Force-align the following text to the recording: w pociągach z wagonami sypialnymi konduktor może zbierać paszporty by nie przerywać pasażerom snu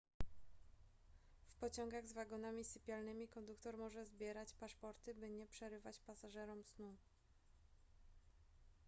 w 1.51 1.55
pociągach 1.59 2.07
z 2.07 2.13
wagonami 2.13 2.63
sypialnymi 2.63 3.27
konduktor 3.27 3.77
może 3.77 4.05
zbierać 4.05 4.53
paszporty 4.53 5.13
by 5.13 5.29
nie 5.31 5.47
przerywać 5.47 5.99
pasażerom 5.99 6.63
snu 6.63 6.95